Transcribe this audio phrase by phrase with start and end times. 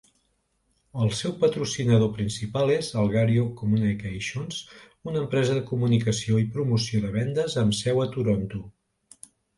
[1.07, 4.63] El seu patrocinador principal és Algario Communications,
[5.11, 8.65] una empresa de comunicació i promoció de vendes amb seu a Toronto.